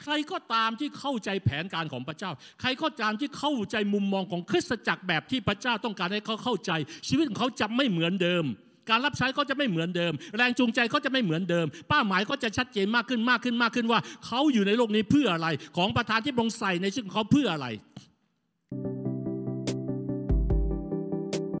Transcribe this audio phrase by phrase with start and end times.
[0.00, 2.30] ใครก็ตามที่เข้าใจแผนการของพระเจ้า
[2.60, 6.70] ใครก็ตามที่เข้าใจมุมมองของคริสตจักรแบบที่พระเจ้าต้องการให้เขาเข้าใจ
[7.08, 8.44] ชีวิตของเขาจะไม่เหมือนเดิม
[8.90, 17.66] การรับใช้เขาจะไม่เหมือนเดิม แรงจูงใจเขาจะไม่เหมือนเดิม เป้าหมายก็จะชัดเจนมากขึ้นมากขึ้นมากขึ้นว่า เขาอยู่ในโลกนี้เพื่ออะไร ของประธานที่บรงใส่ในชีวิตของเขาเพื่ออะไร